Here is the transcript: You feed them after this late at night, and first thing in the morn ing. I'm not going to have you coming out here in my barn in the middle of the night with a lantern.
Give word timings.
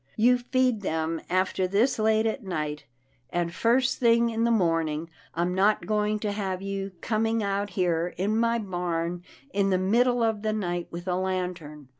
You 0.15 0.39
feed 0.39 0.81
them 0.81 1.21
after 1.29 1.67
this 1.67 1.99
late 1.99 2.25
at 2.25 2.43
night, 2.43 2.85
and 3.29 3.53
first 3.53 3.99
thing 3.99 4.31
in 4.31 4.45
the 4.45 4.49
morn 4.49 4.87
ing. 4.89 5.11
I'm 5.35 5.53
not 5.53 5.85
going 5.85 6.17
to 6.21 6.31
have 6.31 6.59
you 6.59 6.93
coming 7.01 7.43
out 7.43 7.69
here 7.77 8.15
in 8.17 8.35
my 8.35 8.57
barn 8.57 9.23
in 9.53 9.69
the 9.69 9.77
middle 9.77 10.23
of 10.23 10.41
the 10.41 10.53
night 10.53 10.87
with 10.89 11.07
a 11.07 11.15
lantern. 11.17 11.89